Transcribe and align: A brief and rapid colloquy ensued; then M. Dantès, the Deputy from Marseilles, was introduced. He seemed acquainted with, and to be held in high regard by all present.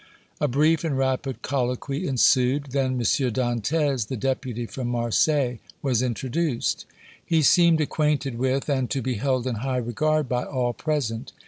A 0.39 0.47
brief 0.47 0.83
and 0.83 0.97
rapid 0.97 1.43
colloquy 1.43 2.07
ensued; 2.07 2.69
then 2.71 2.93
M. 2.93 2.99
Dantès, 3.01 4.07
the 4.07 4.17
Deputy 4.17 4.65
from 4.65 4.87
Marseilles, 4.87 5.59
was 5.83 6.01
introduced. 6.01 6.87
He 7.23 7.43
seemed 7.43 7.79
acquainted 7.79 8.39
with, 8.39 8.67
and 8.67 8.89
to 8.89 9.03
be 9.03 9.17
held 9.17 9.45
in 9.45 9.57
high 9.57 9.77
regard 9.77 10.27
by 10.27 10.43
all 10.45 10.73
present. 10.73 11.33